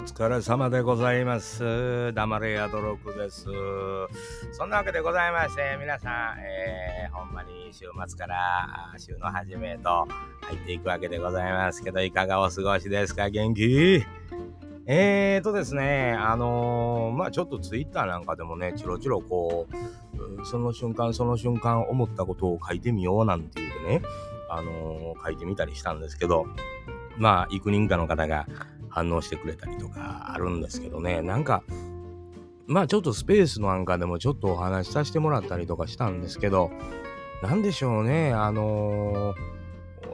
[0.00, 2.14] お疲れ様でございます。
[2.14, 3.44] 黙れやどろくです。
[4.50, 10.08] そんなわけでございまして、皆さん、えー、ほんまに週末から週の初めと
[10.40, 13.28] 入っていくわけでございますけど、いかがお過ごしですか？
[13.28, 14.02] 元気？
[14.86, 24.02] えーとですね、あのー、まあちょっとツイッターなんかでもね、チロチロこう、その瞬間その瞬間思ったことを書いてみようなんて言うてね、
[24.48, 26.46] あのー、書いてみたりしたんですけど、
[27.18, 28.46] まあ、幾人かの方が
[28.90, 31.62] 反応してくれたりとかあるんですけどね、なんか、
[32.66, 36.70] まあちょっとスペースなんかでもちょっとお話しさせてもらったりとかしたんですけど、
[37.42, 39.50] なんでしょうね、あのー、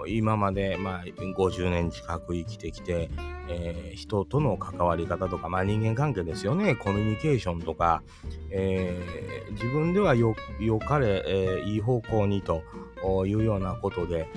[0.06, 3.10] 今まで、まあ、50年近く生きてきて、
[3.48, 8.02] えー、人との関わり方とか、まあ、人間関係ですよね、コミュニケーションとか、
[8.50, 10.34] えー、自分ではよ
[10.78, 12.62] かれ、えいい方向にと
[13.26, 14.28] いうようなことで、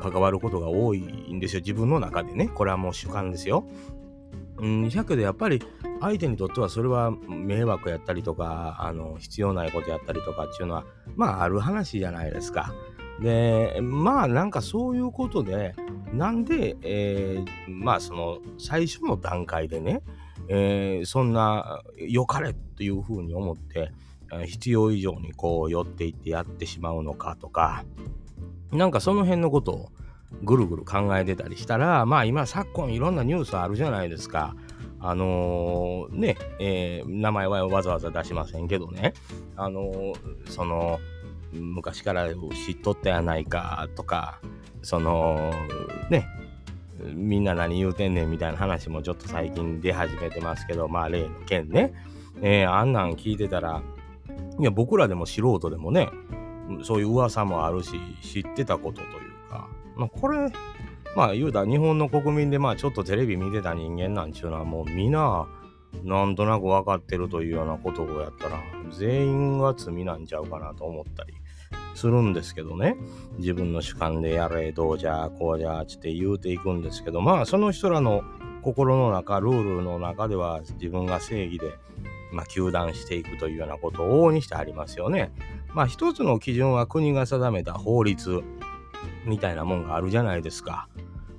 [0.00, 1.60] 関わることが多いんですよ。
[1.60, 2.48] 自分の中でね。
[2.48, 3.66] これはもう主観ですよ。
[4.58, 5.60] うん、だけどやっぱり
[6.00, 10.84] 相手にとってはそれは迷惑やったりとか、あの、必要ないことやったりとかっていうのは、
[11.16, 12.72] まあある話じゃないですか。
[13.20, 15.74] で、まあなんかそういうことで、
[16.12, 20.02] なんで、えー、まあその最初の段階でね、
[20.48, 23.92] えー、そんな良かれというふうに思って、
[24.46, 27.84] 必要以上にこう寄っていってやってしまうのかとか、
[28.74, 29.92] なんかその辺のことを
[30.42, 34.56] ぐるぐる考えてたりしたら、まあ今昨今いろんなニュースあるじゃないですか。
[35.00, 39.12] あのー、ね、えー、名前はわざわざ出しませんけどね、
[39.54, 40.14] あのー、
[40.50, 40.98] その、
[41.52, 44.40] 昔から知っとったやないかとか、
[44.82, 45.52] その、
[46.08, 46.26] ね、
[47.14, 51.92] みんな何言うてんねんみたいな話もちょっと最近出始めてますけど、まあ例の件ね、
[52.40, 53.82] え、あんなん聞いてたら、
[54.58, 56.08] いや僕らでも素人でもね、
[56.82, 57.90] そういう噂もあるし、
[58.22, 60.50] 知ってたことというか、まあ、これ、
[61.16, 65.46] まあ言うたら日本の国民でまあちょっとテレビ見てた人間なんちゅうのはもうみんな
[66.02, 68.60] なんとなく分かってるというようなことをやったら
[68.90, 71.34] 全員が罪なんちゃうかなと思ったり
[71.94, 72.96] するんですけどね。
[73.38, 78.22] 自分の主観でやれどうじゃこうじゃって言うていくんですけどまあその人らの
[78.62, 81.74] 心の中ルールの中では自分が正義で
[82.34, 85.32] まあ、糾弾していくというようなことを往々にしてありますよね。
[85.72, 88.42] まあ一つの基準は国が定めた法律
[89.26, 90.88] みたいなもんがあるじゃないですか。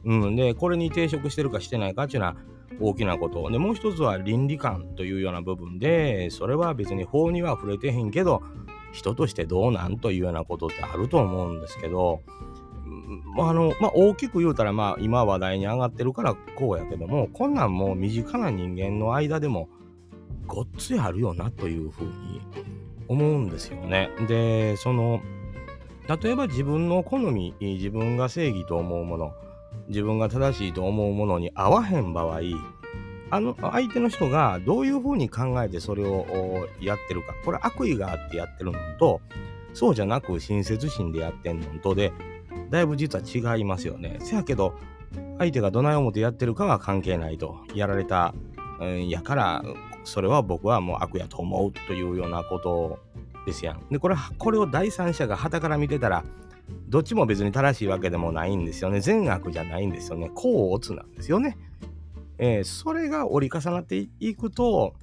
[0.05, 2.35] うん、でこれに抵触してるかしてないかっていうのは
[2.79, 8.43] 大きなことでもう一つは倫理観というような部分でそれは別に法には触れてへんけど
[8.91, 12.21] 人としてどうなんというようなことってあると思うんですけど、
[13.37, 19.69] あのまあ、大きく言うたら、まあ、今話題に上がってるからこうやけどもこんなんもう身近な人間の間でも
[20.47, 22.41] ごっついあるよなというふうに
[23.07, 24.09] 思うんですよね。
[24.27, 25.21] で、その、
[26.21, 29.33] 例えば自分の好み、自分が正義と思うもの、
[29.87, 32.41] 自分が正しいと思うものに合わへん場合、
[33.31, 39.21] あの相手の人がどういうふうに考えてそれをやってるか、これ悪意があってやってるのと、
[39.73, 42.13] そうじゃなく親切心でやってんのとで、
[42.69, 44.17] だいぶ実は違いますよね。
[44.19, 44.75] せやけど、
[45.37, 47.57] 相手がどない思ってやってるかは関係ないと。
[47.73, 48.33] やられた、
[48.79, 49.63] うん、やから、
[50.05, 52.99] それは僕はもう悪やと思うというようなこと
[53.45, 53.81] ですやん。
[53.91, 56.23] で、これ、これを第三者が旗から見てたら、
[56.87, 59.01] どっちも別に正しいわけでもないんですよね。
[59.01, 60.31] 善悪じゃないんですよね。
[60.33, 61.57] 甲乙なんですよね。
[62.37, 64.93] えー、それが折り重なっていくと、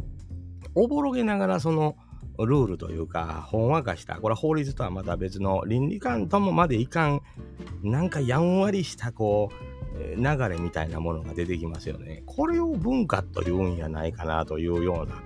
[0.74, 1.96] おぼろげながらその
[2.38, 7.22] ルールというか、ほんわかした、これは法律とはまた別の倫理観ともまでいかん、
[7.82, 9.71] なんかやんわりしたこう、
[10.16, 12.22] 流れみたいなものが出てきますよね。
[12.26, 15.22] これを文化というんやないかなというような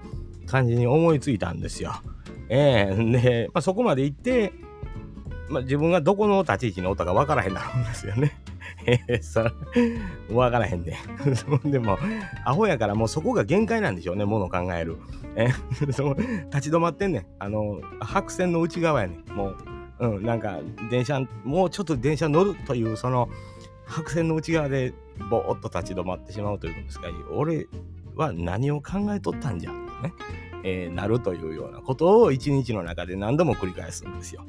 [0.46, 1.94] 感じに思いついたんですよ。
[2.48, 4.52] えー、で、まあ、そこまで行って、
[5.48, 8.36] まあ、自分がどこの立ち位置におったか分からへんなるんですよね。
[8.86, 9.52] ええそれ、
[10.28, 10.96] 分からへんで。
[11.64, 11.98] でも、
[12.44, 14.96] アホやからもうそこが限界なんでしょうね、もの考える。
[15.36, 15.48] え
[15.92, 17.26] その立ち止まってんねん。
[17.38, 19.32] あの、白線の内側やねん。
[19.32, 19.56] もう、
[19.98, 20.58] うん、なんか、
[20.90, 23.28] 電車、もうちょっと電車乗るという、その、
[23.86, 24.92] 白線の内側で
[25.30, 27.06] ぼーっと立ち止まってしまうということですか。
[27.32, 27.68] 俺
[28.14, 30.12] は何を考えとったんじゃね、
[30.64, 34.44] えー、なるというようなことを一日の中で何度も繰り返すんですよ。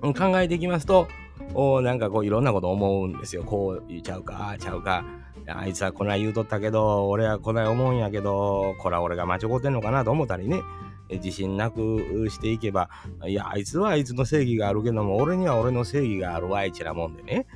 [0.00, 1.08] 考えていきますと
[1.54, 3.44] おなんかこういろんなこと思うんですよ。
[3.44, 5.04] こう言っちゃうかああちゃうか。
[5.46, 10.62] あいつはこない言うとったけど俺はこない思うんやけどこれは俺が間違ってんのかなと思ったりね。
[11.10, 12.88] 自信なくしていけば
[13.26, 17.46] いやあいつはあいつの正義があるけども俺には俺の正義があるわいちなもんでね。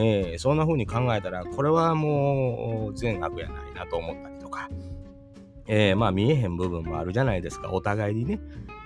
[0.00, 4.70] えー、そんな風に考えたら、これはもう善悪やないなと思ったりとか、
[5.66, 7.72] えー、まあ見えへん部分もあるじゃないですか。
[7.72, 8.38] お互いにね、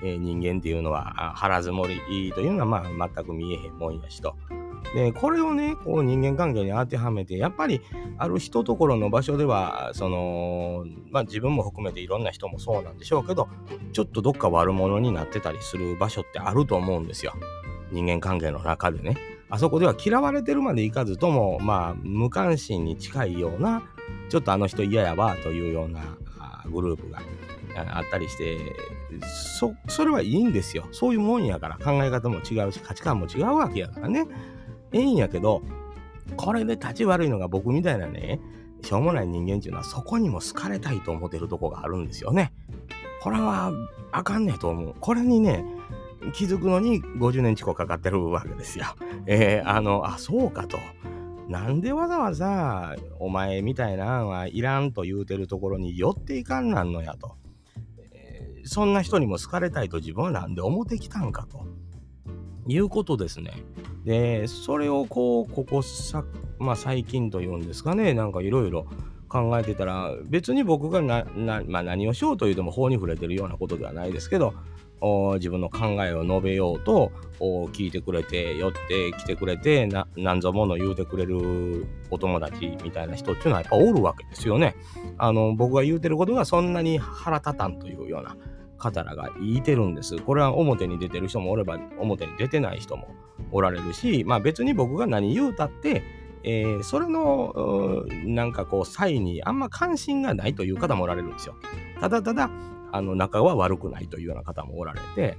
[0.03, 2.01] えー、人間っていうのは腹積もり
[2.35, 4.35] というのはまあ全く見えへんもんやしと。
[4.95, 7.83] で、これをね、こう人間関係に当てはめて、やっぱり
[8.17, 13.49] ある一ところの場所では、その、まあ自分も含めていろんな人もそうなんでしょうけど、
[13.93, 17.35] ちょっとどっか悪者になってたりする場所ってあると思うんですよ。
[17.91, 19.19] 人間関係の中でね。
[19.53, 23.83] あそこでは嫌われてるまでいかずとも、まあ無関心に近いような、
[24.31, 26.01] ちょっとあの人嫌やわというような
[26.71, 27.21] グループが
[27.95, 28.59] あったりして、
[29.61, 30.89] そ、それはいいんですよ。
[30.91, 34.27] そういうもんやから、考え方も違うし、価値観も違うわけやからね。
[34.91, 35.61] ええんやけど、
[36.39, 38.41] これで立ち悪いのが僕みたいなね、
[38.81, 42.55] しょうもない人間っていうのはそこにも好かれたいと思ってるとこがあるんですよね。
[43.21, 43.71] これは
[44.13, 44.95] あかんねえと思う。
[44.99, 45.63] これにね、
[46.33, 48.87] 気づくのに50年近くかかってるわけですよ。
[49.27, 50.79] えー、あの、あ、そうかと。
[51.49, 57.37] なんでわざわざお前みたいなんはいらんと言うてるところに寄っていかんなんのやと。
[58.13, 61.67] えー、そんな人にも好かれたいと自分はなんで思ってきたんかと。
[62.67, 63.53] いうことですね。
[64.05, 66.25] で、それをこう、ここさ、
[66.59, 68.87] まあ最近というんですかね、なんかいろいろ
[69.29, 74.55] 考えてたら、別に僕がな、なまあ、何をしようと言うても法に触れてるようなことではないですけど、
[75.35, 77.11] 自分の考えを述べようと
[77.41, 84.77] 聞いてくれて寄ってきてくれて何ぞもの言うてくれるお友達みたいな人っていうのはやっぱおるわけですよね。
[85.19, 88.37] あの僕が言うてることがそんなに腹立たんというような
[88.79, 90.19] 方らがいてるんです。
[90.19, 93.09] これは表に出てる人もおれば表に出てない人も
[93.51, 96.03] おられるし、まあ別に僕が何言うたって、
[96.45, 101.55] えー、それのなんかこう際にあんま関心がないという方もおられるんですよ。
[102.01, 102.51] ただただ
[102.93, 105.37] あの仲は悪くないというような方もおられて、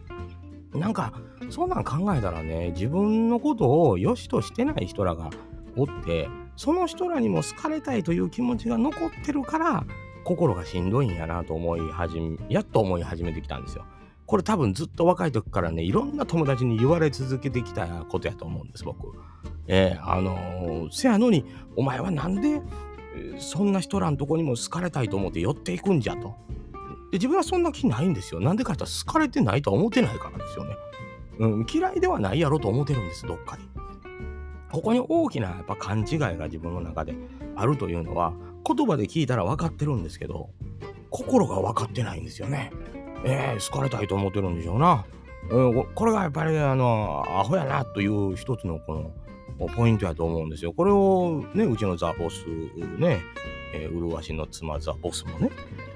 [0.74, 1.14] なんか
[1.50, 5.30] そんなん考えたらね自分のことを良しとしてない人らが
[5.78, 9.86] おってその人らにも好かれたいという気持ちが残ってるから
[10.24, 13.86] 心がしんどいんやなと思い始め、やっと思い始めてきたんですよ。
[14.26, 19.12] これ多分ずっと若い時からね、いろんな友達に言われ続けてきたことやと思うんです、僕。
[19.68, 21.46] えー、あのー、せやのに、
[21.76, 22.62] お前はなんで、
[23.38, 26.36] そんな人らんとこにも好かれたいと思って寄っていくんじゃと。
[27.14, 28.40] で自分はそんな気ないんですよ。
[28.40, 30.76] なんでかって言ったら好かれてないとは思ってないからですよね。
[31.38, 33.70] うん、嫌いではないやろと思ってるんです、どっかに。
[34.72, 37.14] ここに大きなやっぱ勘違いが自分の中で
[37.56, 38.34] あるというのは、
[38.66, 40.50] 言葉で聞いたら分かってるんですけど、
[41.12, 42.72] 心が分かってないんですよね。
[43.26, 45.06] えー、好かれたいと思ってるんでしょうな。
[45.52, 49.12] えー、これがやっぱりあの、アホやなという一つのこの
[49.76, 50.74] ポイントやと思うんですよ。
[50.74, 52.46] これをね、うちのザ・ボス
[52.98, 53.22] ね、
[53.74, 55.50] えー、麗しの妻ザ・ボスもね、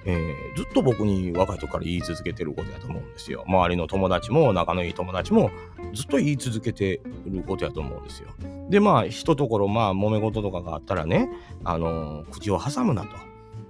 [0.06, 3.44] えー、ずっと僕に若い時から言い続けてることやと思うんですよ。
[3.48, 5.52] 周りの友達も仲のいい友達も
[5.94, 8.30] ずっと言い続けてることやと思うんですよ。
[8.70, 11.30] でまあ一とところまあ揉め事とかがあったらね
[11.64, 13.10] あの口を挟むなと。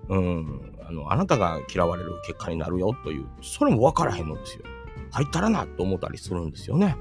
[0.10, 4.64] うんあのあなたが嫌われる結果になるよというそれも分からへんのですよ。
[5.12, 6.96] 入ったらなと思ったりするんですよね。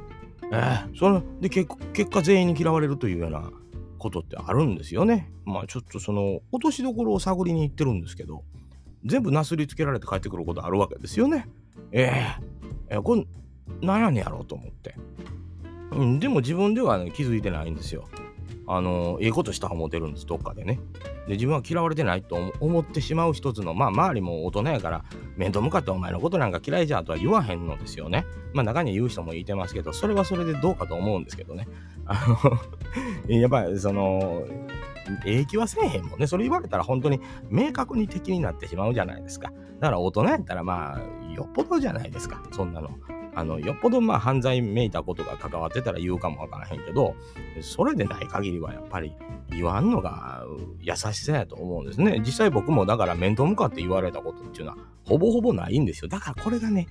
[0.52, 3.50] えー、それで結果全員に嫌われるというような
[3.98, 5.30] ことってあるんですよね。
[5.44, 8.44] まあちょっとその落としどころを探りに行ってるんですけど
[9.04, 11.48] 全部なすりつけられて帰ってくることあるわけですよね。
[11.92, 12.42] えー、
[12.90, 13.24] えー、これ
[13.80, 14.94] 何やねやろうと思って。
[15.92, 18.08] うん、でも自分では、ね、気づいてないんですよ。
[18.68, 20.80] あの、ええことした思ってるんです、どっかでね。
[21.28, 25.04] で、自分は嫌われてないと思ってしまう一つの、まあ、周りも大人やから、
[25.36, 28.26] 面と向かってお前のことなんか嫌いじゃとは言わへんのですよね。
[28.52, 31.68] まあ、中には言う人もいてますけど、それはそれでどうかと思うんですけどね。
[32.06, 32.24] あ
[33.28, 34.44] の やっぱり、その、
[35.22, 36.26] 影響はせえへんもんね。
[36.26, 39.52] それ言われたら本当に明確に敵になってしまうじゃないですか。
[39.80, 42.42] だから大人やったらまあ、よっぽどじゃないですか。
[42.52, 42.90] そんなの。
[43.36, 47.14] あの、よっぽどまあ犯罪めいたことが関わってたら言うかもわからへんけど、
[47.60, 49.14] それでない限りはやっぱり
[49.50, 50.42] 言わんのが
[50.80, 52.20] 優しさやと思うんですね。
[52.24, 56.08] 実際僕もだから面と向かって言われたことっていうのはほぼほぼないんですよ。
[56.08, 56.88] だからこれがね、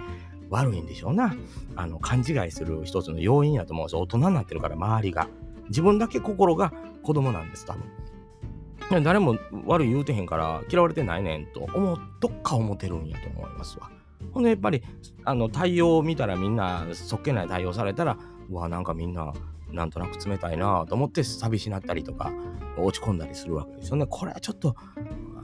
[0.51, 1.35] 悪いんでしょうな。
[1.75, 3.95] あの、勘違いする一つの要因やと思うんです。
[3.95, 5.27] 大人になってるから周りが。
[5.69, 6.71] 自分だけ心が
[7.01, 9.03] 子供なんです、多分。
[9.03, 9.35] 誰も
[9.65, 13.89] 悪い言うてへんから嫌われてないねんと思どっか思ってるんやと思いますわ。
[14.31, 14.83] ほんでやっぱり
[15.23, 18.17] あの対応を見たらみんなそっけない対応されたら
[18.49, 19.33] うわなんかみんな
[19.71, 22.31] なんとなく冷たいなと思って寂しなったりとか
[22.77, 24.05] 落ち込んだりするわけですよね。
[24.07, 24.75] これはちょっと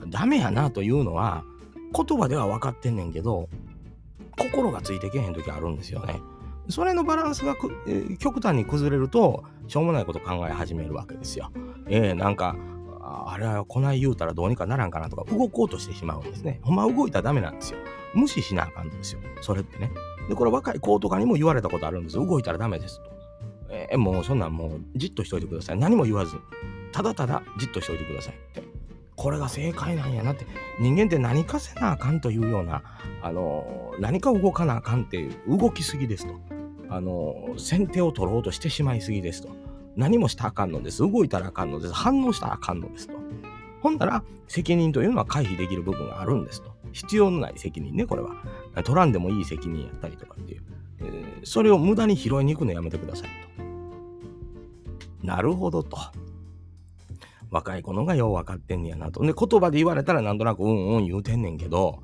[0.08, 1.44] ダメやなというのは
[1.94, 3.50] 言葉では分かってんねんけど
[4.38, 6.20] 心がついてけへん時あるんですよね。
[6.70, 7.56] それのバランスが
[7.88, 11.52] えー、極端に崩れるとしょうもないこと考え始めるわけですよ。
[11.88, 12.56] えー、なんか
[13.02, 16.60] あれはこない言うたらどうにかならんかなとか動こうとしてしまうんですね。
[16.64, 17.80] ほんま動いたらダメなんですよ。
[18.14, 19.20] 無視しなあかんのですよ。
[19.42, 19.92] それってね。
[20.30, 23.12] で、これ若い子とかにも言われたことあるんです動いたらダメですと。
[23.70, 25.78] えー、もうそんなんもうじっとしといてください。
[25.78, 26.38] 何も言わず、
[26.92, 28.64] ただただじっとしといてくださいって。
[29.16, 30.46] これが正解なんやなって。
[30.80, 32.84] 人間って何かせなあかんというような、
[33.22, 36.40] あのー、何か動かなあかんっていう動きすぎですと。
[36.90, 39.50] あのー、先手を取ろうとしてしまいすぎですと。
[39.96, 41.00] 何もしたあかんのです。
[41.00, 41.94] 動いたらあかんのです。
[41.94, 43.14] 反応したらあかんのですと。
[43.82, 46.72] ほんなら、責任というのは回避できる部分があるんですと。
[46.92, 48.36] 必要のない責任ね、これは。
[48.84, 50.62] 取らんでもいい責任やったりとかっていう。
[51.02, 53.30] え、それを無駄に拾いに行くのやめてください
[55.22, 55.28] と。
[55.28, 55.98] なるほどと。
[57.50, 59.24] 若い子のがよう分かってんねやなと。
[59.26, 62.02] で、言葉で言われたらなんとなくうんうん言うてんねんけど、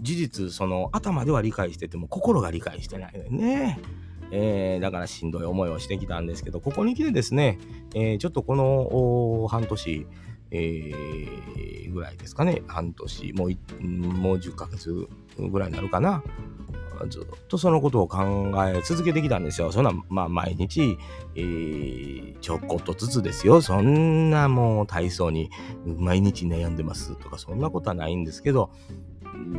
[0.00, 3.78] 事実、その頭では理解してても心が理解してないのね。
[4.30, 7.58] えー、だからしんどい思いをしてきたんですけど、ここに来てですね、
[7.94, 10.06] えー、ちょっとこの半年、
[10.50, 16.22] えー、ぐらいですかね、半年、もうもう10ヶ月ぐらいになるかな。
[17.10, 19.70] ずっとそのことを考え続けてきたんですよ。
[19.70, 20.96] そんな、まあ、毎日、
[21.34, 23.60] えー、ちょこっとずつですよ。
[23.60, 25.50] そんなもう体操に
[25.84, 28.70] 毎日悩んでますとか、そんなことはないんですけど、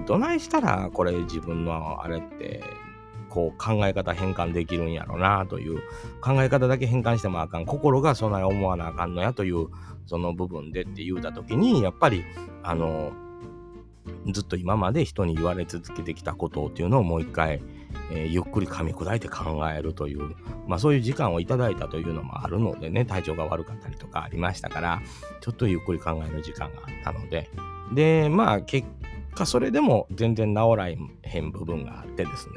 [0.05, 2.63] どないしたらこれ自分のあれって
[3.29, 5.81] こう考え方変換できるんやろなという
[6.21, 9.67] 考え方だけ変換してもあかん心がそんなに思わなあかんのやという
[10.07, 12.23] その部分でって言うた時にやっぱり
[12.63, 13.13] あの
[14.31, 17.61] ずっと今まで人に言われ続けてきたことっていうのをもう一回、
[18.11, 20.35] えー、ゆっくり噛み砕いて考えるという、
[20.67, 25.01] まあそういう時間をいただいたというのもあるのでね、体調が悪かったりとかありましたから、
[25.41, 27.49] ちょっとゆっくり考える時間があったので、
[27.93, 28.87] で、まあ結
[29.35, 30.95] 果それでも全然治らへ
[31.39, 32.55] ん部分があってですね、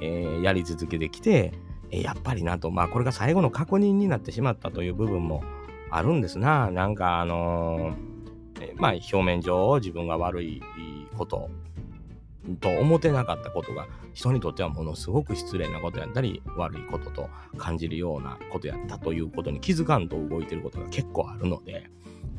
[0.00, 1.52] えー、やり続けてきて、
[1.90, 5.42] え、やっぱりなと、まあこれが最後の確認になってしまったという部分も
[5.90, 6.70] あるんですな。
[6.70, 10.62] なんかあのー、まあ表面上自分が悪い
[11.16, 11.50] こと
[12.60, 21.90] と思ってなかったことが人にとってはものすごく失礼なことやったり悪いことと感じるようなことやったということに気づかんと動いてることが結構あるので、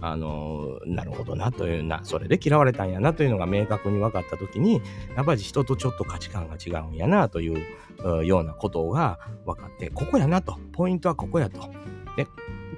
[0.01, 4.82] あのなるほどなというな、それで嫌われたんやなというのが明確に分かった時に、
[5.15, 11.70] やっぱり人とちょっと価値観が違うんやなというようなことが分かって、ここやなと、ポイントはここやと。
[12.15, 12.25] で、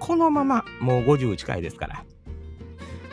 [0.01, 2.03] このままもう50近いですから、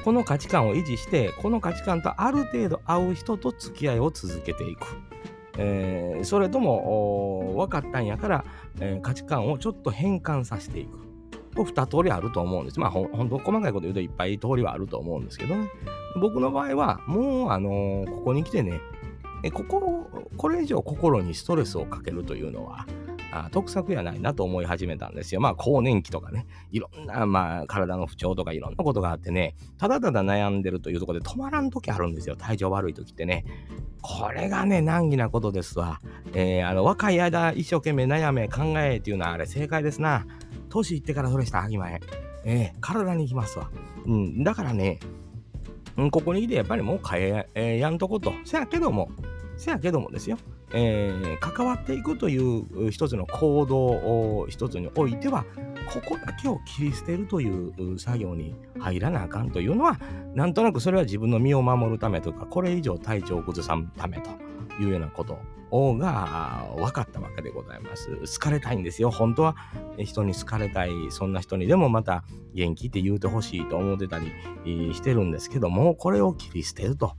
[0.04, 4.86] この価値観を維持して、この価値観とある程度合う人と付き合いを続けていく。
[5.58, 8.44] えー、それとも分かったんやから、
[8.80, 10.98] えー、価値観をちょっと変換させていく。
[11.54, 12.80] これ2通りあると思うんです。
[12.80, 15.68] まあ、ほんと細かいこと言うといっぱい通りはあると思うんですけどね。
[16.18, 18.80] 僕の場合は、もう、あのー、ここに来てね、
[19.42, 20.06] えここ、
[20.38, 22.86] これ以上心にストレスをかけるというのは、
[23.30, 25.40] あ得策やないなと思い始めたんですよ。
[25.40, 32.36] まあ、更年期とかね、いろんな、まあ、体の不調とかいろんなことがあってね、ただただ悩んでるというとこで止まらん時あるんですよ。
[32.36, 33.44] 体調悪い時ってね。
[34.00, 36.00] これがね、難儀なことですわ。
[36.32, 40.26] えー、あの、若い間、一生懸命悩め、考えっていうのはあれ正解ですな。
[40.68, 42.00] 年いってからそれしたらあきまへん。
[42.44, 43.70] えー、体に行きますわ。
[44.06, 45.00] うん、だからね、
[45.96, 48.32] うん、ここに来てやっぱりもう変え、えー、やんとこと。
[48.44, 49.10] せやけども、
[49.56, 50.38] せやけどもですよ。
[50.72, 55.44] えー、関わっていくという一つの行動を一つにおいては
[55.92, 59.98] ここだけを切り捨てるという作業に入らなあかんというのは
[60.34, 64.30] なんとなくそれは自分の身を守るためとかこれ以上体調を崩さんためと
[64.80, 65.38] いうようなこと
[65.70, 68.08] が分かったわけでございます。
[68.16, 69.10] 好かれたいんですよ。
[69.10, 69.56] 本当は
[69.98, 77.16] 人に好かれたい、そんな人にでもまた元気って言うてほしいと思ってたりしてるんですけども、これを切り捨てると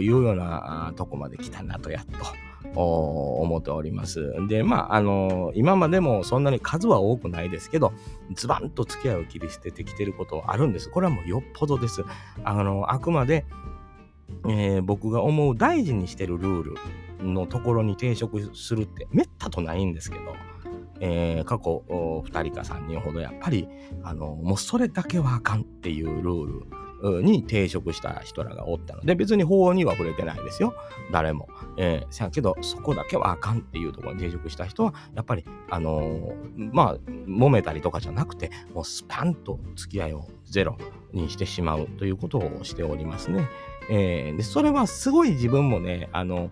[0.00, 2.47] いうようなとこまで来たなとやっと。
[2.78, 4.32] 思っております。
[4.48, 7.92] で、まあ、あの今までもそんなに数は多くないですけど、
[8.34, 10.88] ズバンと付き合いを切り捨ててきてることはあるんです。
[10.88, 12.04] これはもうよっぽどです。
[12.44, 13.44] あの、あくまで、
[14.48, 16.74] えー、僕が思う大事にしてるルール
[17.26, 20.36] のところに抵触するってめったとないんですけど、
[21.00, 23.68] えー、過去2人か3人ほどやっぱり
[24.02, 30.74] あのもうそれだけはあかんっていうルールに抵触した人らがおったので、別に法には触れてないですよ。
[31.12, 31.48] 誰も。
[31.76, 40.76] えー、せやけど、そこだけはあかんっていうところに抵触した人は、やっぱり、あのー、まあ、揉めたりとかじゃなくて、もうスパンと付き合いをゼロ
[41.12, 43.48] にしてしまうということをしておりますね。
[43.90, 46.50] えー、で、それはすごい自分もね、あの、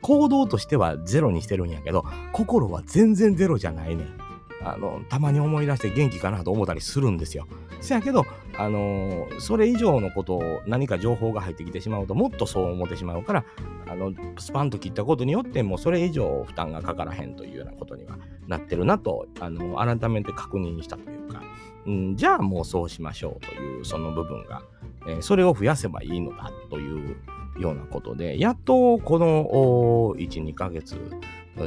[0.00, 4.23] 行動としてはゼロにしてるんやけど、心は全然ゼロじゃないねん。
[4.64, 7.46] あの、たまに思い出して元気かなと思ったりするんですよ。
[7.80, 8.24] せやけど、
[8.56, 13.44] あのー、それ以上のことを何か情報が入ってきてしまうともっとそう思ってしまうから
[13.86, 21.42] あのスパンと切ったことによってもうそれ以上負担がかからへんというようなことにはなってるなとあの改めて確認したというか、
[21.86, 24.62] うん、じゃあもうそうしましょうというその部分が、
[25.08, 27.16] えー、それを増やせばいいのだという
[27.58, 30.98] ようなことでやっとこの12ヶ月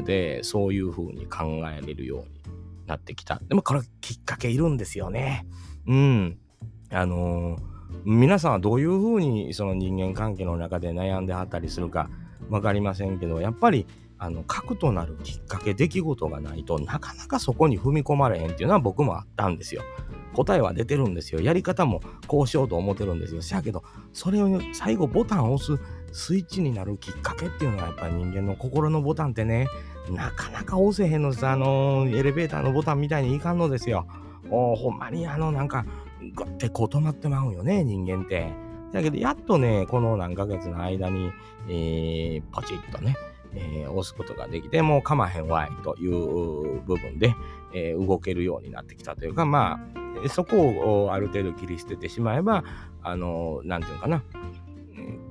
[0.05, 2.36] でそういうふうに考えれるように
[2.87, 3.39] なってきた。
[3.47, 5.45] でもこれきっかけいるんですよね。
[5.85, 6.37] うん。
[6.89, 7.59] あのー、
[8.05, 12.09] 皆さんはどういうふうにその人間関係の中で悩んではったりするか
[12.49, 13.85] 分かりませんけど、やっぱり
[14.17, 19.83] あの核となるきっかけ出来事がないとなかなかそこに踏み込まれへんっていうのは僕もあったんですよ。
[20.33, 21.41] 答えは出てるんですよ。
[21.41, 23.41] やり方もこうしようと思ってるんですよ。
[23.41, 29.67] せやけど、それを最後ボタンを押すスイッチになるきっかけっていうのはやっぱり人間の心のボタンってね、
[30.11, 31.45] なかなか押せへんのです。
[31.45, 34.07] あの、エレベーターのボタンみたいにいかんのですよ。
[34.49, 35.85] おほんまにあの、なんか、
[36.35, 38.51] ぐってこう止まってまうよね、人間って。
[38.93, 41.31] だけど、やっとね、この何ヶ月の間に、
[41.67, 43.15] えー、ポチッとね、
[43.53, 47.35] えー、押すことができて、もうかまへんわいという部分で、
[47.73, 49.79] えー、動けるようになってきたというか、ま
[50.25, 50.57] あ、そこ
[51.05, 52.63] をある程度切り捨ててしまえば、
[53.03, 54.23] あの、なんていうのかな、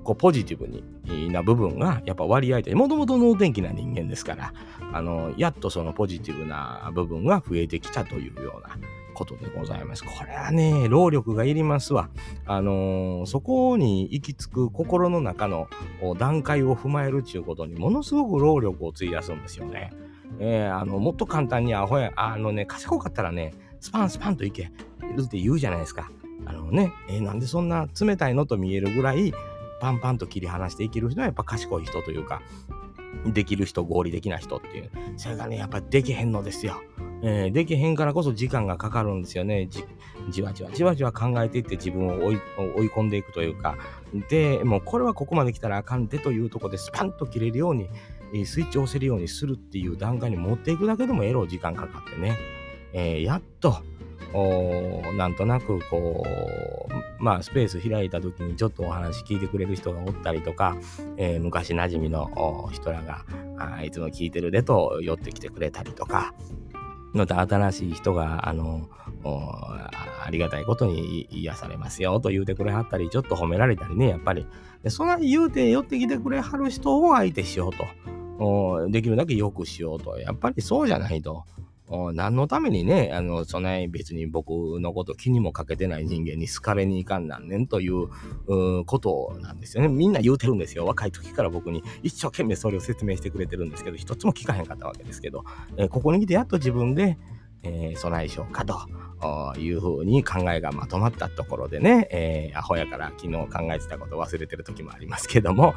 [0.06, 4.54] こうポジティブにな部分がやっぱ割合でもともと能天気な人間ですから
[4.92, 8.76] あのやっとそのポジティブな部分が増えてきたというような
[9.14, 10.04] ことでございます。
[10.04, 12.10] これはね、労力がいりますわ。
[12.44, 15.68] あのー、そこに行き着く心の中の
[16.18, 19.90] 段階を踏まえるっていうことにものすごく労力を費やすんですよね。
[20.38, 24.64] えー、あの、もっと簡単にアホや、あのね、賢かったらね、スパンスパンといけ
[25.16, 26.10] るって言うじゃないですか。
[26.44, 29.32] あのね、えー、なんでそんな冷たいのと見えるぐらい、
[29.80, 32.42] パンパンと切り離していける人はやっぱ賢い人というか、
[33.24, 34.90] できる人、合理的な人っていう。
[35.16, 36.80] それがね、やっぱできへんのですよ。
[37.22, 39.66] えー、できへんからこそ時間がかかるんですよね。
[39.68, 39.84] じ
[40.28, 42.36] じわじわじわじわ考えていって自分を追い
[42.88, 43.76] 込んでいくというか。
[44.28, 47.88] で、もうこれはここまで来たらあかんでというとこでスパンと切れるように、
[48.44, 52.36] スイッチを押せるようにするっていう段階に持っていくだけでもエロ時間かかってね。
[52.92, 53.76] えー、やっと、
[55.16, 56.24] なんとなくこ
[57.18, 60.76] う、まあ、スペース開いた時にちょっとお話聞いてくれる人がおったりとか、
[61.16, 63.24] えー、昔馴染みの人らが
[63.58, 66.34] あいつも聞いてるでと寄ってきてくれたりとか、
[67.12, 68.88] また新しい人が、あの、
[69.24, 74.46] ありがたいことに癒されますよと言うてくれはったり、ちょっと褒められたりね、やっぱり
[74.82, 77.86] で、そんな言うて寄ってきてくれはる人を相手しようと。
[78.90, 80.18] できるだけ良くしようと。
[80.18, 81.44] やっぱりそうじゃないと。
[81.88, 84.50] 何のためにね、あの、そない別に僕
[84.80, 88.08] のこと気にもかけてない人間に好かれにいかんなんねんという
[88.84, 89.88] ことなんですよね。
[89.88, 90.84] みんな言うてるんですよ。
[90.84, 95.44] 若い時から僕に一生懸命それを説明してくれてるんですけど、一つも聞かへんかったわけですけど、
[95.76, 97.18] えー、ここに来てやっと自分で、
[97.62, 105.74] えー、備えしようかというふうに考えがまとまったところでね、えー、アホやから昨日考えてたこと忘れてる時もありますけども、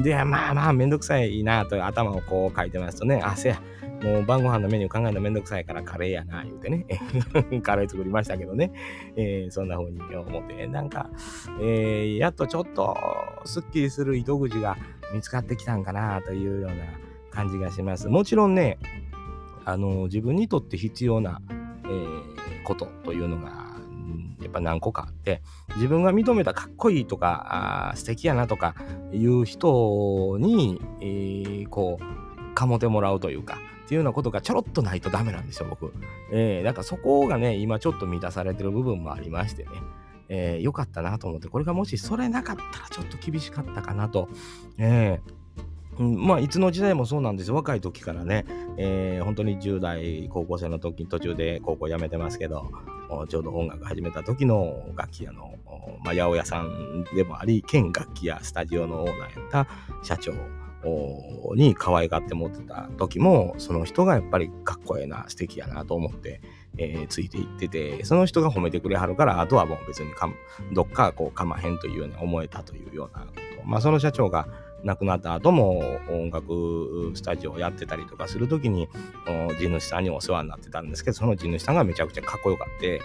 [0.00, 3.62] で、まあまあめんどくさいなと頭をこう書いてますとね、あ、せや、
[4.02, 6.86] もう晩ご飯のメニュー考えるのめんどくさいからカレーやな、言うてね。
[7.62, 8.72] カレー作りましたけどね。
[9.16, 11.10] えー、そんな風に思って、なんか、
[11.60, 12.96] えー、やっとちょっと
[13.44, 14.76] スッキリする糸口が
[15.12, 16.76] 見つかってきたんかなというような
[17.30, 18.08] 感じがします。
[18.08, 18.78] もちろんね、
[19.68, 23.68] あの、自分にとって必要な、えー、ことというのが、
[24.40, 25.42] やっぱ何個かあって
[25.74, 28.74] 自分が認めたかっこいいとかあ素敵やなとか
[29.12, 35.92] いう人に、えー、こうかもてもらうというかっていうようなことがちょろっとないとダメなんですよ、僕。
[36.32, 39.70] えー、だからそこがね、今ちょっと満たされてる部分もありましてね。
[40.30, 44.28] えー、よかったなと思って、これがもしそれなかったらちょっと厳しかったかなと。
[44.76, 45.37] えー、
[45.98, 47.56] まあ、いつの時代もそうなんですよ。
[47.56, 48.44] 若い時からね、
[48.76, 52.70] えー、本当に10代、高校生の時、途中で高校辞めてますけど、
[53.28, 55.54] ちょうど音楽始めた時の楽器屋の、
[56.04, 59.66] まあ、八百屋さんでもあり、兼楽器屋、スタジオのオーナーやった
[60.04, 60.32] 社長
[61.54, 66.40] に可愛がって持ってた時も、その人がやっぱりかっこええな、素敵やなと思って、
[66.76, 70.30] えー、ついていってて、その人が褒めてくれはるから、あとはもう別にか
[70.72, 73.48] どっかこうかまへんというように思えたというようなこと。
[73.64, 74.46] まあその社長が
[74.84, 78.88] 亡くなった後も音楽スタジオをやってたりとかする時に
[79.58, 83.00] 地主さんにお世話になってたんですけどその地主さんがめちゃくちゃかっこよかって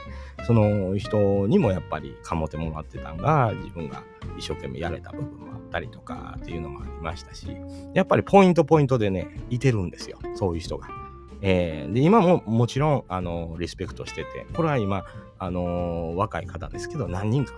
[0.46, 4.04] その人にもやっぱりかもてもらってたんが自分が
[4.38, 7.48] 一生懸命やれた部分もあったりとかっていうのもありましたし
[7.94, 11.03] やっぱりポイントポイントでねいてるんですよそういう人が。
[11.45, 15.03] えー、で今ももちろんあのリスペクトしててこれは今
[15.38, 17.53] あの若い方ですけど何人か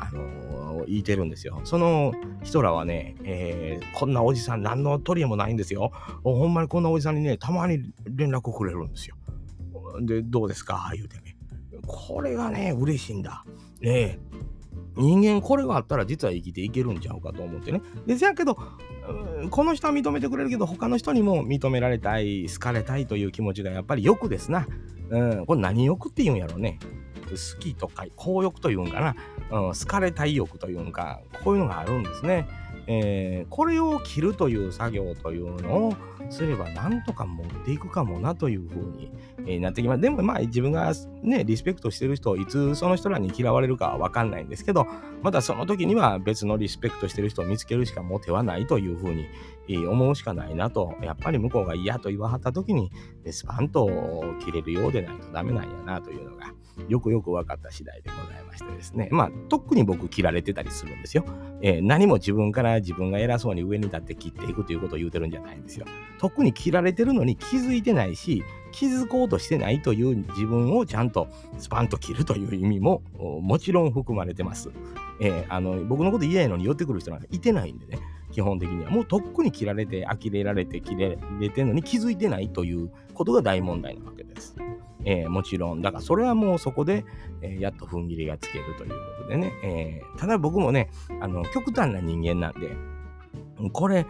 [0.00, 1.60] あの、言いてるんですよ。
[1.64, 5.90] その人らはね、えー、こんなおじさん何の取り柄もないんですよ。
[6.22, 9.16] ほんまにこんなおじさんにね、たまに連絡をくれるんですよ。
[10.00, 10.90] で、どうですか？
[10.94, 11.36] 言うてね。
[11.86, 13.44] これがね、嬉しいんだ。
[13.80, 14.18] ねえ
[14.98, 17.80] 人間これがあったら実は生きていけるんちゃうかと思ってね。
[18.06, 18.58] で、せやけど、
[19.50, 24.66] この人は認めてくれるけど、他の人にも認められたい、好かれたいという気持ちがやっぱり欲ですな。
[25.10, 26.78] うん、これ何欲って言うんやろうね。
[27.30, 29.16] 好きとか好欲というんかな、
[29.50, 32.48] うん、好かれたい欲というんかこういうのがあるんですね。
[32.90, 35.96] えー、これを切るという作業というのを
[36.30, 40.00] すればなんとか持っていくかもなというふうに、なってきます。
[40.00, 44.86] でもまあ自分がね、リスペクトしてる人、いつその人らに嫌われるかはわかんないんですけど、
[45.22, 49.26] またその時には別のリスペクトしてる人を見つけるしかも手はないというふうに、
[49.86, 52.90] 思うしかないなと、やっぱり向こうが嫌と言わはった時に、
[53.30, 53.88] スパンと
[54.40, 56.52] 切れるようでないとダメなんやなというのが、
[56.88, 59.08] よくよく分かった次第でございましてですね。
[59.10, 61.24] まあ、特に僕切られてたりするんですよ。
[61.60, 65.86] えー、何も自分から自分が偉そうに上に立って切っていくということを言うてるんじゃないんですよ。
[66.18, 74.70] 特に切られてるのに気づいてないし、気づこうとしてないという自分をちゃんとスパンと切るという意味ももちろん含まれてます。
[75.20, 77.98] えー、あの僕のこと嫌やのに寄ってくる人なんかいてないんでね。
[78.30, 78.90] 基本的には。
[78.90, 81.16] もうとっくに切られて、呆れられて、切れ
[81.48, 84.54] てんのに気づいてないということが大問題なわけです。
[85.08, 87.06] えー、もちろん、だからそれはもうそこで、
[87.40, 90.90] えー、やっと踏ん切りがつけるということでね、えー、ただ僕もね、
[91.22, 92.76] あの、極端な人間なんで、
[93.72, 94.04] これ、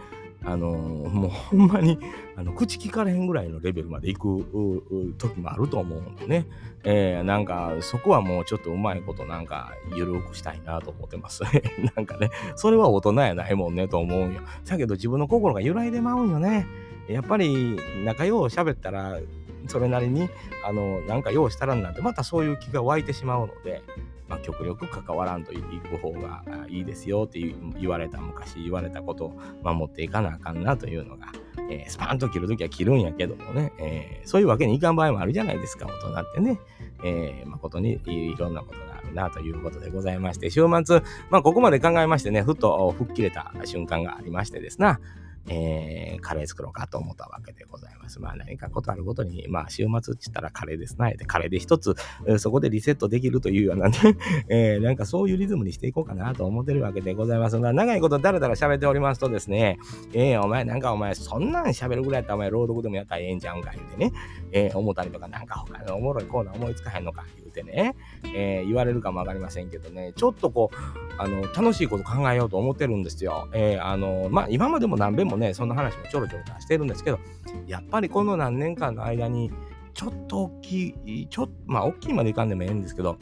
[0.45, 1.99] あのもうほんまに
[2.37, 6.47] あの口聞かれへんぐらいのレベルまで行く時もあると思うんでね、
[6.85, 11.43] えー、なんかそこはもうちょっとうまいことなんか緩くしたいなと思ってます。
[11.93, 14.39] なんかねそれは大人やないもんねと思うよ。
[14.65, 16.67] だけど自分の心が揺らいでまうんよね。
[17.09, 19.19] やっぱり仲よう喋ったら
[19.67, 20.29] それなりに
[20.65, 23.83] あのなんか用意したらんなんてまたそういう気が湧いてしまうので、
[24.27, 27.39] まあ、極力関わらんといく方がいいですよって
[27.79, 31.27] 言われた昔言われたことを守っていかなあかんなというのが、
[31.69, 36.59] えー、スパンと切るときは切るんやけどもね、えー、そういうわけにいかん場合もあるじゃないですか大人ってね、
[37.03, 44.99] えー、誠にいろんなことがあるなということでございまして週末、まあ、ここまで考えましてねふっと吹っ切れた瞬間がありましてですな、
[45.47, 47.98] えー、カレー作ろうかと思ったわけでございます。
[48.19, 51.09] まあ何かことあるごとに、まあ週末って言ったらカレーですな。
[51.11, 51.95] で、カレーで一つ、
[52.37, 53.97] そこでリセットできるというようなね、
[54.49, 59.77] えー、なんかそういうリズムにしていこうかなと思ってるわけでございますが、長いことだらだら喋っておりますとですね、
[60.13, 64.11] えー、お前なんかお前そんなん喋るぐらいやったらお前朗読でもやったらええんちゃうんか言うてね、
[64.51, 67.95] えー、思ったりとかなんか他のおもろいコーナー思いつかへんのか言うてね、
[68.35, 73.49] えー、言われるかもわかりませんけどね、ちょっとこう、あの、楽しいこと考えようと思ってるんですよ。
[73.53, 77.19] えー、あの、まあ今までも何遍もね、そんな話もちょろちょろ出してるんですけど、
[77.67, 79.51] やっぱりぱりこの何年間の間に、
[79.93, 83.17] ちょっと大きい、ちょっと、まあ大きいまでいかんでもええんですけど、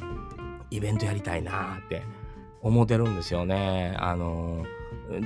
[0.70, 2.04] イベントやりたいなって
[2.62, 3.96] 思ってるんですよね。
[3.98, 4.66] あの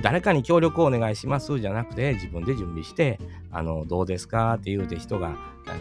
[0.00, 3.18] 誰かに協力をお願いしますじゃなくて自分で準備して
[3.50, 5.36] あのどうですかって言うて人が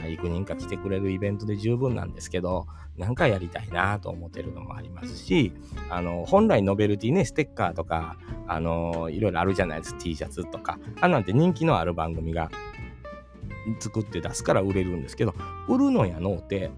[0.07, 2.65] 幾人か来てくれるイベントで十分なんですけど
[2.97, 5.53] 何かやりたいなと思ってるのもありますし
[5.89, 12.49] あの本来ノベルティねステッカーとかあのいろいろあるじゃないですか T シャツとかあなんて人気のある番組が
[13.79, 15.33] 作って出すから売れるんですけど
[15.67, 16.71] 売るのやのうて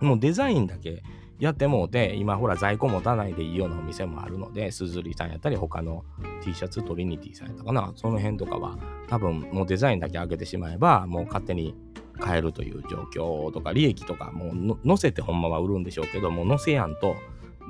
[0.00, 1.02] もうデザインだけ
[1.40, 6.04] やってもうて、今ほら在庫持たないでいいようなお店もあるので、すずりさんやったり、他の
[6.42, 11.74] T シャツトリニティさんやったかな、その辺とかは、多分もうデザインだけ上げてしまえば、もう勝手に
[12.18, 17.16] 買えるという状況とか、利益とか、もう載せてほんまは売るんでしょうけどもう、載せやんと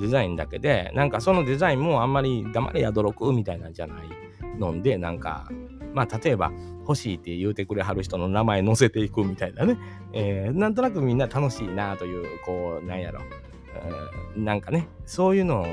[0.00, 5.48] デザインだけで、なんかそのデザインもあんまり黙れやどろくみたいなんじゃないので、なんか、
[5.94, 6.50] まあ例えば
[6.90, 9.78] 欲しいって言うてくれはる人の名前載せていくみたいなね、
[10.12, 13.20] えー、なんとなくみんな楽しいなという、こう、なんやろ、
[14.36, 15.64] なんかね、そういうの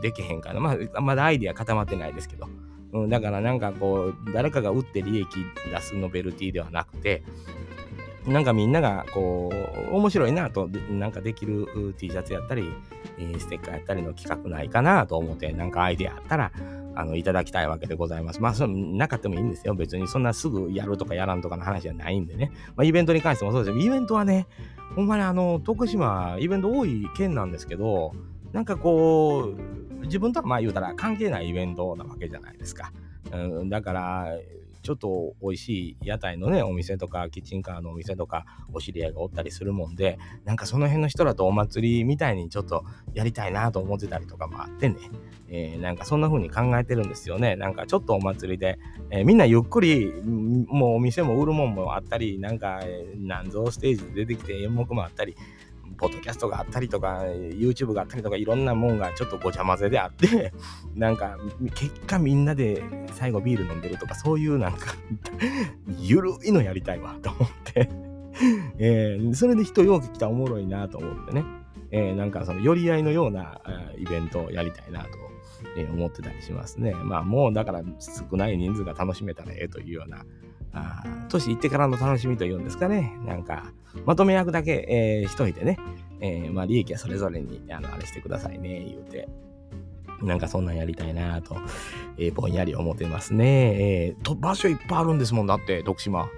[0.00, 0.60] できへんかな。
[0.60, 2.46] まあ、まだアイディア固まってないですけど。
[2.92, 5.28] うん、だからなんかこう、誰かが売って利益
[5.72, 7.22] 出すノベルティではなくて、
[8.26, 9.50] なんかみんながこ
[9.90, 11.66] う、面白いなと、なんかできる
[11.98, 12.64] T シャツやったり、
[13.38, 16.52] ステッカーやったりの企画ないかなと思って、なんかアイデアあったら、
[16.94, 18.40] あの、いただきたいわけでございます。
[18.40, 19.74] まあ、その、なかったもいいんですよ。
[19.74, 22.50] 別にそんなすぐやるとかやらんとかの話じゃないんでね。
[22.76, 23.82] まあ、イベントに関してもそうですよ。
[23.82, 24.46] イベントはね、
[24.96, 28.12] ほんまにあの、徳島、イベント多い県なんですけど、
[28.52, 29.54] なんかこ
[30.00, 32.92] う、自分とはまあ言うたら関係ないイベントなわけじゃないですか。
[33.32, 34.26] うん、だから、
[34.82, 44.96] ちょっと美味しい屋台のね、お店とか、キッチンカーのお店とか、お知り合いがおったりするもんで、なんかその辺の人らとお祭りみたいにちょっとやりたいなと思ってたりとかもあってね、
[45.48, 47.56] えー、なんかそんな風に考えてるんですよね。
[47.56, 48.78] なんかちょっとお祭りで、
[49.10, 55.36] えー、みんなゆっくり、もうお店も売るもんもあったり、なんか、えー、何ぞステージで出てきて演目もあったり、
[55.98, 60.52] ポッドキャストがあったりとか、YouTube があったりとか、いろんなもんがちょっとごちゃ混ぜであって、
[60.94, 61.38] なんか、
[61.74, 64.94] 結果みんなで最後ビール飲んでるとか、そういうなんか
[65.98, 67.90] ゆるいのやりたいわ、と思って
[68.78, 71.44] えー、それで人よく来たらおもろいなと思ってね、
[71.90, 73.60] えー、なんかその寄り合いのような
[73.98, 75.08] イベントをやりたいなと
[75.92, 76.94] 思ってたりしますね。
[76.94, 80.24] まあもうだから少ない人数が楽しめたらええというような
[80.72, 83.16] あ年いってからの楽しみというんですかね。
[83.26, 83.72] なんか、
[84.04, 85.78] まとめ役だけ、えー、しといてね、
[86.20, 89.28] えー、まあ利益はそれぞれに、あの、あれしてくださいね、言うて。
[90.22, 91.56] なんかそんなんやりたいなと、
[92.18, 94.06] えー、ぼんやり思ってますね。
[94.06, 96.28] えー、と場所いっぱいあるんですもんだって、徳島。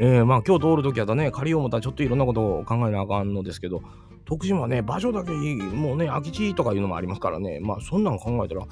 [0.00, 3.82] えー、まあ今日通るときはだね、借りよう思ったらちょっといろんなことを考えなあかんのですけど、
[4.24, 8.66] 徳島ね、場所だけいい、もうね、空き地とかいうのもありますからね、まあそんなん考えたら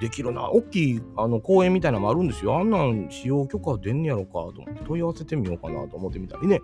[0.00, 0.50] できるな。
[0.50, 2.56] 大きいあの公園みたいなのもあるんですよ。
[2.58, 6.60] あんなん使用許可出んねやろかと思って問い合わせてみようかなと思ってみたりね。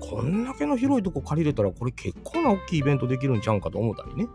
[0.00, 4.28] こんだけの広いとこ借りれたらこれ結構な大きいイベントできるんちゃうんかと思ったりね。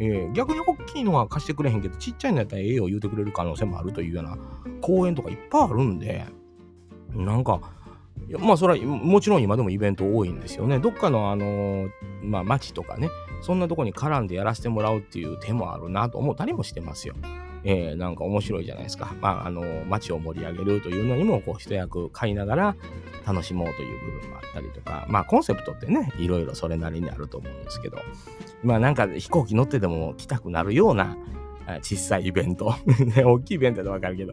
[0.00, 4.38] えー、逆に大きいのは貸してくれへんけど、ちっちゃいのやったらええよ言うてくれる可能性もあるというような
[4.80, 6.24] 公園とかいっぱいあるんで、
[7.14, 7.60] なんか、
[8.38, 10.78] まあそれはもちろん今でもイベント多いんですよね。
[10.78, 11.90] どっかのあのー、
[12.22, 13.10] まあ町とかね、
[13.42, 17.14] そんなとこに絡んでやらせてもらうっていう手もあるなと思ったりもしてますよ。
[17.64, 19.14] えー、なんか面白いじゃないですか。
[19.20, 22.76] まあ、あの、街を盛り上げるというのにも、こう、一役買いながら
[23.26, 27.98] 楽しもうという部分もあったりとか、まあ、コンセプトってね、いろいろそれなりにあると思うんですけど、
[28.62, 31.16] まあ、なんか飛行機乗ってでも来たくなるような、
[31.82, 32.74] 小さいイベント。
[33.14, 34.32] ね大きいイベントでわかるけど、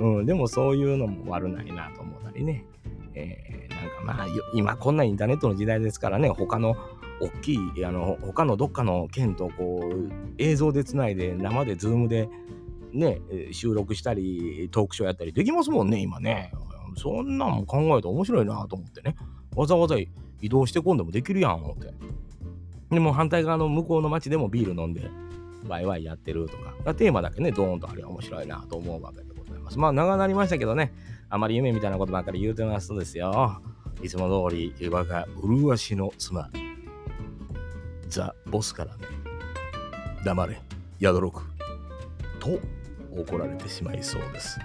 [0.00, 2.66] うん、でもそういうのも悪ないなと思ったりね。
[3.14, 6.76] えー、なんかまあ、今こんなインターネットの時代ですからね、他の
[7.20, 12.28] 大きい、あの、他のどっかの県とこう、映像でつないで、生でズームで
[12.92, 13.20] ね、
[13.52, 16.52] 収録したり、トークショーやったりできますもんね、今ね。
[16.96, 19.16] そんなん考えたら面白いなと思ってね。
[19.56, 19.96] わざわざ
[20.40, 21.92] 移動してこんでもできるやん、思って。
[22.90, 25.10] でも反対側の向こうの街でもビール飲んで、
[25.68, 29.78] ワイワイやってるとか、テーマだけね、ドーンとあれ面白いなと思うわけでございます。
[29.78, 30.92] まあ、長なりましたけどね、
[31.28, 33.60] あまり夢みたいなことばっかり言うてますとですよ。
[34.02, 36.50] いつも通り、我が麗しの妻、
[38.08, 39.06] ザ・ボスからね、
[40.24, 40.60] 黙れ、
[40.98, 41.42] やどろく、
[42.38, 42.58] と
[43.10, 44.58] 怒られてしまいそうです。